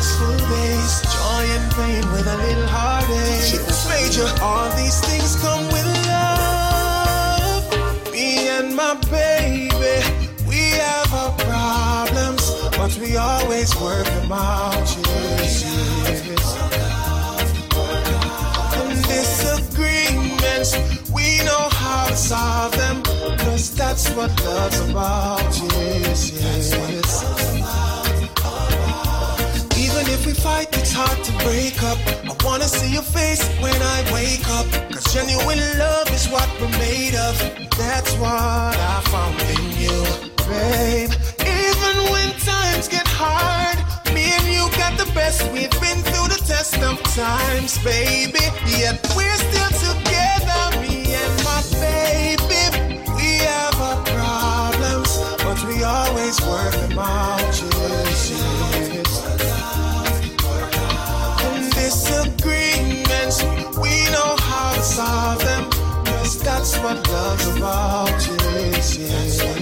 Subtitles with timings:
[0.00, 3.60] stressful days, joy and pain with a little heartache.
[3.88, 7.64] Major, all these things come with love.
[8.12, 10.02] Me and my baby,
[10.48, 14.88] we have our problems, but we always work them out.
[15.06, 15.64] Yes.
[19.06, 20.76] Disagreements,
[21.10, 23.02] we know how to solve them,
[23.38, 25.39] cause that's what love's about.
[31.44, 31.98] Break up.
[32.24, 34.66] I wanna see your face when I wake up.
[34.92, 37.34] Cause genuine love is what we're made of.
[37.78, 39.98] That's what I found in you,
[40.48, 41.12] babe.
[41.40, 43.78] Even when times get hard,
[44.14, 45.42] me and you got the best.
[45.52, 48.44] We've been through the test of times, baby.
[48.66, 49.59] Yet we're still
[66.90, 68.26] what love's about.
[68.54, 69.59] Yes, yes.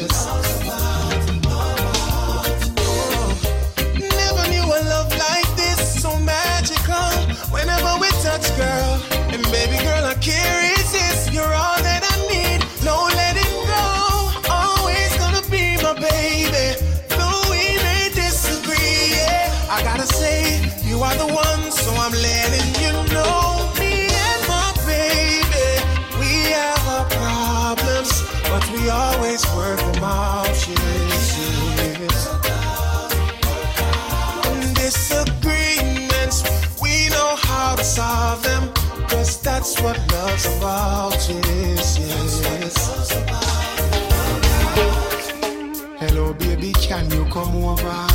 [47.69, 48.07] Over?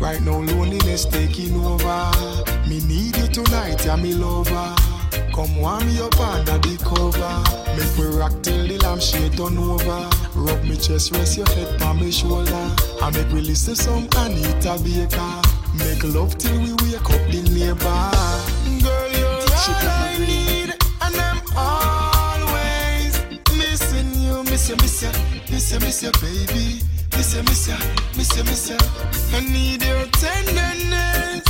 [0.00, 2.10] Right now, loneliness taking over.
[2.68, 4.74] Me need you tonight, yeah, me lover.
[5.34, 7.36] Come warm me up under the cover.
[7.76, 10.08] Make we rock till the lampshade turn over.
[10.34, 12.66] Rub me chest, rest your head on my shoulder.
[13.02, 15.32] And make we listen some Anita Baker.
[15.78, 18.10] Make love till we wake up the neighbor.
[18.82, 20.70] Girl, you're all I need,
[21.02, 23.12] and I'm always
[23.58, 25.10] missing you, miss you, miss you,
[25.50, 26.93] miss you, miss you, baby.
[27.16, 27.76] Miss you, miss you,
[28.16, 28.76] miss you, miss you.
[29.32, 31.44] I need your tenderness.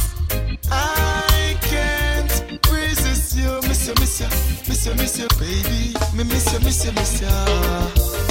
[0.70, 4.28] I can't resist you, miss you, miss you,
[4.69, 5.94] miss you, miss you, baby.
[6.14, 7.28] Me miss you, miss you, miss you.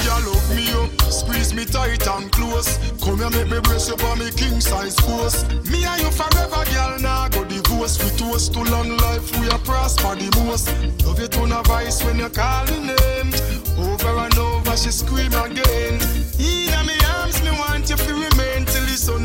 [0.06, 2.78] Girl, hook me up, squeeze me tight and close.
[3.04, 5.44] Come here, make me brace you for me king size force.
[5.70, 7.00] Me and you forever, girl.
[7.00, 7.98] Now go divorce.
[8.04, 10.70] We toast to long life, we are prosper the most.
[11.06, 13.34] Love you to a voice when you call me name.
[13.78, 16.23] Over and over, she scream again.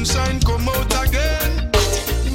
[0.04, 1.70] Sunshine come out again.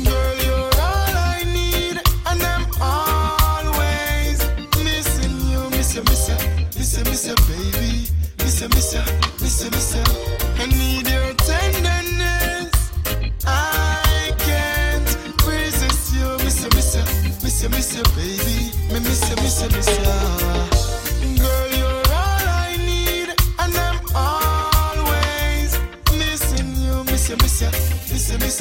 [0.04, 1.98] Girl, you're all I need,
[2.28, 4.40] and I'm always
[4.84, 6.36] missing you, miss you, miss you,
[6.76, 8.08] miss you, miss you, baby,
[8.40, 9.02] miss you, miss you,
[9.40, 10.04] miss you, miss you.
[10.62, 12.92] I need your tenderness.
[13.46, 17.04] I can't resist you, miss you, miss you,
[17.44, 19.88] miss you, miss you, baby, me miss you, miss you, miss
[20.48, 20.53] you.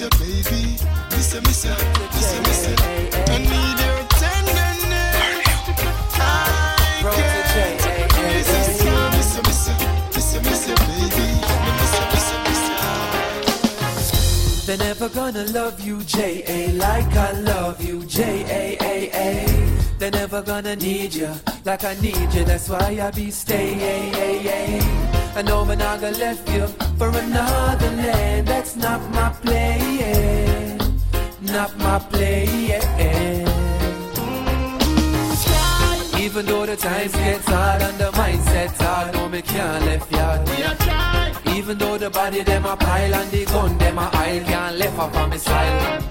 [0.03, 0.63] You, baby,
[1.11, 1.71] miss you, miss you,
[2.15, 2.75] miss you, miss you.
[3.31, 5.55] I need your tenderness.
[6.19, 6.29] I
[7.03, 7.81] can't
[8.35, 8.51] miss
[8.83, 9.43] you, miss you,
[10.13, 11.27] miss you, miss you, baby,
[11.79, 12.63] miss you, miss you, miss
[14.59, 14.67] you.
[14.67, 16.73] They're never gonna love you, J.A.
[16.73, 19.47] like I love you, J.A.A.A.
[19.99, 21.31] They're never gonna need you
[21.65, 25.22] like I need you, that's why I be staying.
[25.35, 26.67] I know I'm not gonna left you
[26.99, 30.77] for another land, that's not my play,
[31.41, 32.79] not my play.
[36.21, 40.49] Even though the times get hard and the mindset's hard, no me can't left yard.
[41.49, 44.99] Even though the body them a pile and the gun them a aisle, can't left
[44.99, 46.05] up on me side.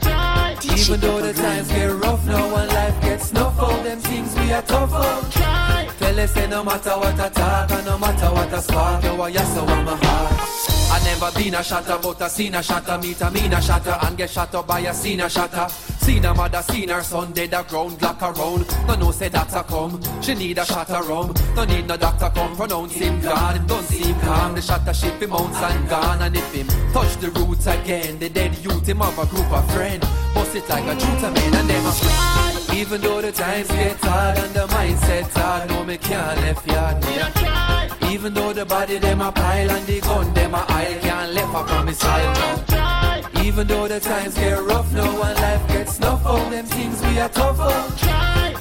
[0.64, 4.52] Even though the times get rough now and life gets snuff out, them things we
[4.52, 5.81] are tough out.
[6.02, 9.22] Tell us say no matter what I talk and no matter what I spark, you
[9.22, 10.72] are yes so on my heart.
[10.92, 13.96] I never been a shatter, but I seen a shatter, meet a mean a shatter,
[14.02, 15.70] and get shot up by a seen a shatter.
[15.70, 18.66] Seen a mother, seen her son dead a ground, lock around.
[18.88, 21.34] No no say that's a come, she need a of rum.
[21.56, 23.56] No need no doctor come, pronounce him God.
[23.56, 26.22] Him don't seem calm, the shatter ship him mounts and gone.
[26.24, 29.72] And if him touch the roots again, the dead youth him have a group of
[29.72, 30.04] friend.
[30.34, 34.38] Bust it like a shooter, man, and them a Even though the times get hard
[34.38, 37.04] and the mindset's hard, no, me can't left yard.
[37.06, 38.12] Me don't.
[38.12, 41.56] Even though the body them a pile and the gun them a aisle, can't left
[41.56, 42.68] up from his side.
[42.70, 43.42] No.
[43.44, 47.20] Even though the times get rough no one life gets snuff on them things we
[47.20, 47.92] are tough on.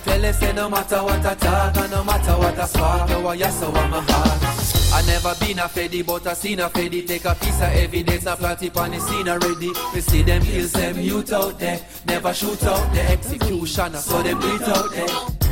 [0.05, 3.27] Tell us say no matter what I talk and no matter what I spark, no,
[3.27, 4.60] I yes, so I'm a heart.
[4.93, 8.27] I never been a fedi, but I seen a fedi Take a piece of evidence,
[8.27, 9.71] I plant it on the scene already.
[9.95, 11.81] We see them kill them youth out there.
[12.07, 15.09] Never shoot out the executioner, so them beat out there.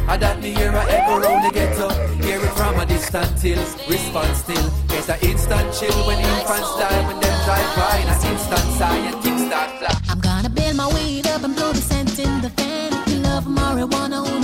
[0.08, 1.88] I that me hear a echo round the ghetto.
[2.23, 3.58] Hear it from a distant till,
[3.88, 4.70] respond still.
[4.88, 7.96] Get an instant chill when infants die, when them drive by.
[8.08, 9.70] An instant sigh and things start.
[10.08, 12.93] I'm gonna build my weed up and blow the scent in the fan.
[12.93, 14.38] If you love marijuana,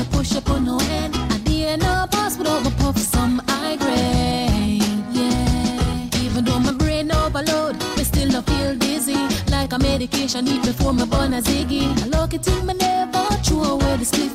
[10.05, 11.85] education, eat before my born a ziggy.
[12.03, 14.33] I look it in my never true away the split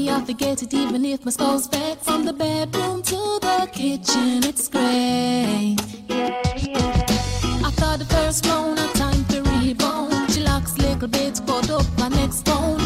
[0.00, 4.44] me, I forget it even if my skull's back from the bedroom to the kitchen.
[4.44, 5.76] It's great.
[6.08, 7.66] Yeah, yeah.
[7.68, 10.32] I thought the first round, I time to rebound.
[10.32, 12.79] She locks little bits caught up my next bone.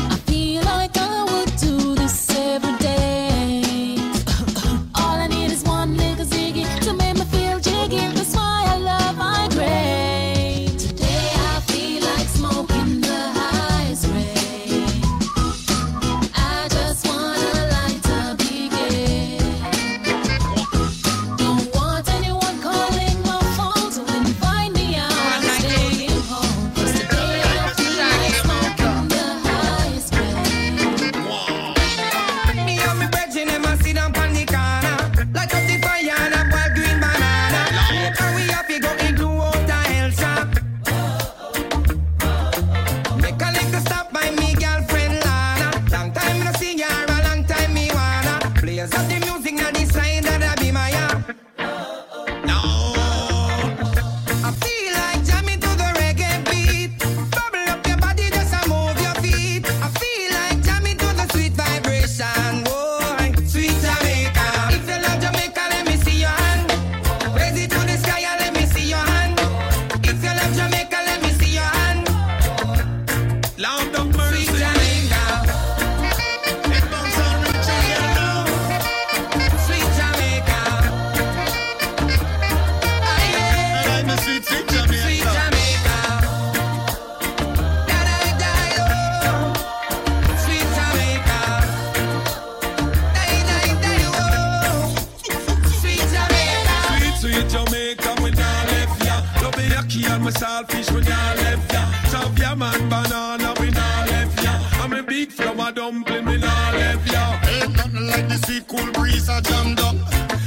[99.95, 101.85] lucky and my selfish when you left ya.
[102.11, 104.53] Savia man banana me nah left ya.
[104.83, 107.39] I'm a big flower dumpling me nah left ya.
[107.49, 109.97] Ain't nothing like the sweet cool breeze I jammed up.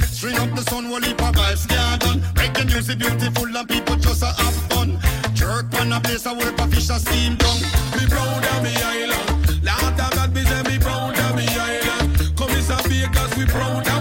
[0.06, 2.22] String up the sun while he pop vibes get done.
[2.36, 4.98] Make the music beautiful and people just a have fun.
[5.34, 7.58] Jerk on a place I work a fish a steam down.
[7.94, 9.64] Be proud of me island.
[9.64, 12.36] Lord of God, be say me proud of me island.
[12.36, 13.97] Come is a Vegas, we proud of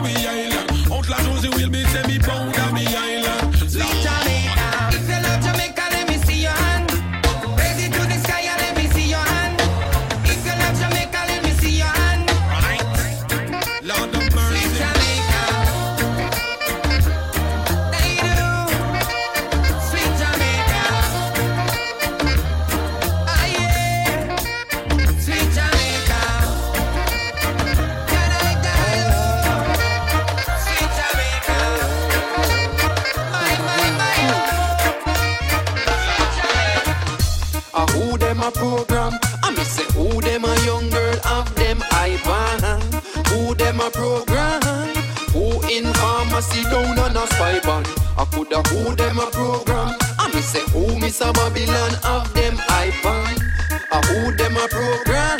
[54.07, 55.39] Who them a program?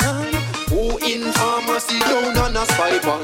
[0.68, 3.22] Who in pharmacy down on a spy ball?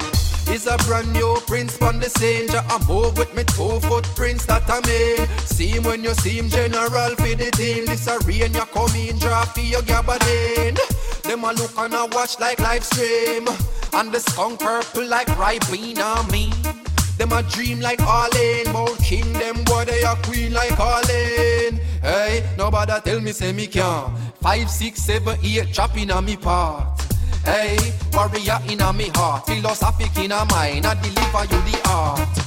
[0.53, 4.47] Is a brand new prince from the same ja, I move with me two footprints
[4.47, 5.29] that I made.
[5.59, 7.87] Him when you seem general for the team.
[7.87, 10.79] This a rain you come in, draft for your gabardine
[11.23, 13.49] Them a look on a watch like live stream.
[13.93, 16.53] And the skunk purple like ribena me.
[17.19, 21.81] Them a dream like Arlene, Mount King, them boy they a queen like Arlene.
[22.03, 24.15] Hey, nobody tell me say me can.
[24.41, 27.01] Five, six, seven, eight, chopping on me part.
[27.45, 27.77] Hey,
[28.13, 32.45] warrior in a me heart, philosophic in a mind, I deliver you the art.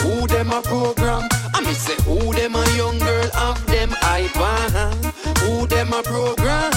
[0.00, 1.28] Who them a program?
[1.54, 5.38] I me say who them a young girl of them iPad.
[5.40, 6.72] Who them a program?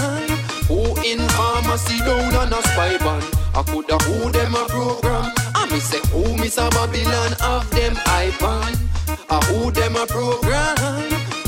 [0.68, 3.24] Who in pharmacy down on a spy band?
[3.54, 5.43] I coulda who them a program?
[5.74, 8.78] I me say who Miss a Babylon of them iPad.
[9.28, 10.78] Uh, who them a program?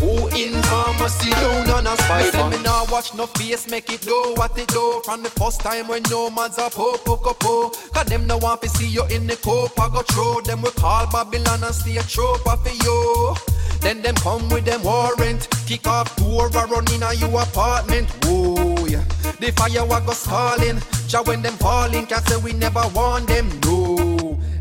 [0.01, 4.01] Who in pharmacy down on a spy Say me nah watch no face make it
[4.01, 5.01] do what it do.
[5.05, 7.69] From the first time when no man's a po po po po.
[7.93, 10.71] Cause them no want to see you in the cope I go throw them we
[10.71, 13.35] call Babylon and stay a trope for you.
[13.81, 15.47] Then them come with them warrant.
[15.67, 18.09] Kick off tour or run in a you apartment.
[18.25, 19.03] Whoa, yeah.
[19.39, 20.81] The fire wa go stalling.
[21.07, 23.84] Ja when them falling Can't say we never want them, no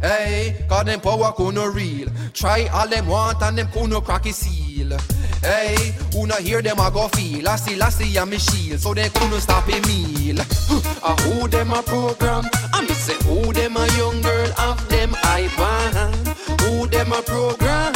[0.04, 2.08] Hey, cause them power kuno real.
[2.34, 4.98] Try all them want and them kuno cracky seal.
[5.40, 7.48] Hey, who not hear them I go feel?
[7.48, 10.36] I see, I see, I'm shield So they couldn't stop a meal.
[11.02, 12.44] Uh, Who them a program?
[12.72, 17.20] I me say who them a young girl of them I iPad Who them a
[17.22, 17.92] program?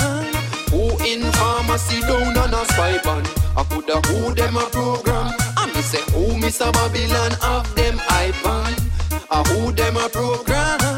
[0.70, 5.32] Who in pharmacy down on a spy band I coulda who them a program?
[5.56, 6.70] I me say who Mr.
[6.70, 10.97] Babylon of them I iPad I Who them a program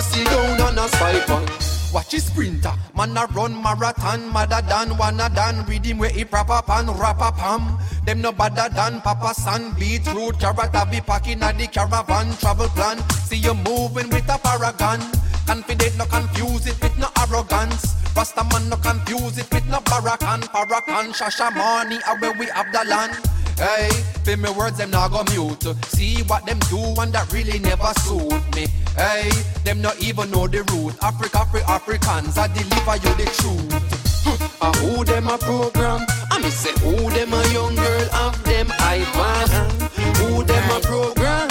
[0.00, 5.66] down a Watch his sprinter, man a run marathon, madder than wanna done.
[5.66, 7.78] Read him where he proper pan, rapper pam.
[8.06, 12.68] Them no badder than Papa San, beetroot, carrot, I be packing at the caravan, travel
[12.68, 12.98] plan.
[13.26, 15.00] See you moving with a paragon.
[15.46, 17.96] Confident, no confuse it with no arrogance.
[18.14, 22.84] Rasta man no confuse it with no barakan, parakan, shasha money, where we have the
[22.88, 23.39] land.
[23.56, 23.90] Hey,
[24.24, 25.62] feel me words, them not go mute.
[25.86, 28.66] See what them do and that really never suit me.
[28.96, 29.30] Hey,
[29.64, 30.94] them not even know the root.
[31.02, 34.00] Africa, free Africans, I deliver you the truth.
[34.60, 36.04] Uh, who them a program?
[36.30, 39.48] I me say who them a young girl of them iPad.
[40.18, 41.48] Who them a program?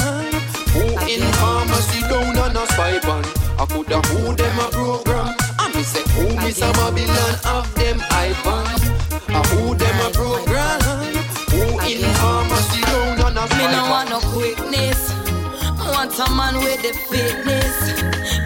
[0.74, 3.26] Who in pharmacy down on a spy band?
[3.60, 5.36] I coulda who them a program?
[5.58, 8.80] I me say who Miss Babylon of them iPad.
[9.30, 10.29] Uh, who them a program?
[14.20, 15.12] No quickness.
[15.80, 17.78] I want a man with the fitness.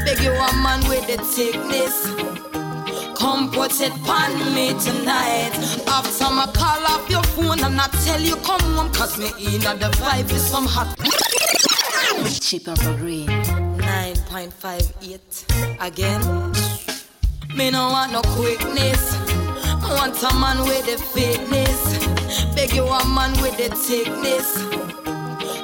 [0.06, 2.06] Beg you a man with the thickness.
[3.18, 5.52] Come put it on me tonight.
[5.88, 9.62] After my call off your phone and I tell you come home, cause me in
[9.62, 10.96] the vibe is some hot.
[12.42, 13.28] Cheap and for green.
[13.28, 16.22] 9.58 again.
[17.56, 19.14] Me no want no quickness.
[19.86, 21.98] I want a man with the fitness.
[22.56, 24.93] Beg you a man with the thickness.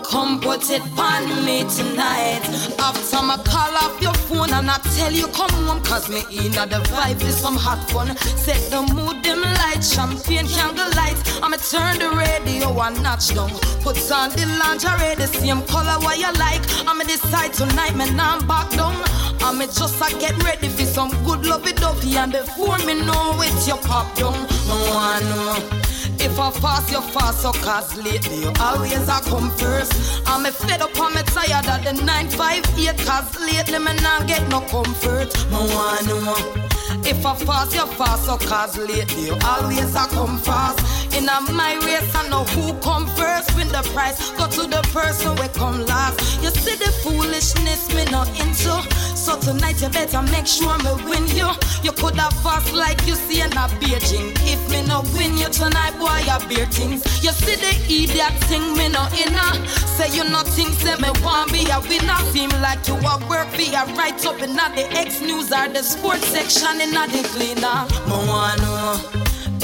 [0.10, 2.42] Come put it on me tonight.
[2.80, 6.52] After my call off your phone and I tell you come home, cause me in
[6.52, 8.18] the vibe is some hot fun.
[8.18, 11.14] Set the mood, dim light, champagne, candle light.
[11.44, 13.52] I'ma turn the radio one notch down.
[13.86, 16.64] Put on the lingerie, the same color what you like.
[16.88, 18.98] I'ma decide tonight, man, I'm back down.
[19.42, 23.68] I'ma just a get ready for some good lovey dovey and before me know it,
[23.68, 24.34] you pop down.
[24.66, 25.79] No one.
[26.22, 29.94] If I fast, you fast, so cause lately you always a come first.
[30.28, 34.48] I'm a fed up, I'm a tired of the 958, cause lately me not get
[34.50, 35.34] no comfort.
[35.50, 36.70] No one know.
[37.06, 40.80] If I fast, you fast, so cause lately you always a come fast.
[41.16, 43.56] In a my race, I know who come first.
[43.56, 46.44] Win the prize, go to the person we come last.
[46.44, 48.76] You see the foolishness me not into.
[49.16, 51.50] So tonight you better make sure me win you.
[51.84, 54.32] You could have fast like you see in a Beijing.
[54.46, 57.04] If me no win you tonight, boy, you beer things.
[57.24, 59.52] You see the idiot thing me no inner.
[59.98, 62.20] Say you nothing, say me want be a winner.
[62.32, 65.84] Seem like you a work be a right up in the X news or the
[65.84, 67.86] sports section in the Gleaner.
[68.08, 69.19] Me want.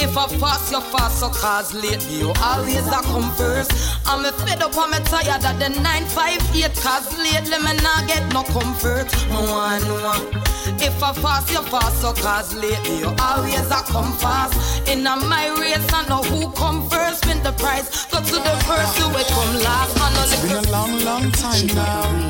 [0.06, 3.72] If I fast, you fast, so cause lately you always a come first.
[4.06, 8.22] I'm a fed up, I'm a tired of the 958, cause lately me not get
[8.32, 9.10] no comfort.
[9.34, 10.30] Me want know.
[10.78, 14.54] If I fast, you fast, so cause lately you always a come fast.
[14.88, 18.06] In a my race, I know who come first, win the prize.
[18.12, 19.98] Go to the person we come last.
[20.32, 22.25] It's been a long, long time now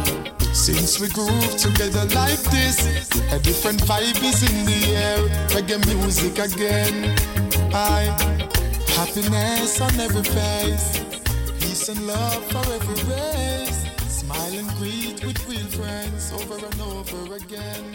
[0.65, 2.87] since we groove together like this.
[3.31, 5.19] A different vibe is in the air,
[5.53, 7.13] reggae music again.
[7.71, 8.09] I
[8.97, 11.05] happiness on every face,
[11.59, 13.85] peace and love for every race.
[14.09, 17.85] Smile and greet with real friends over and over again.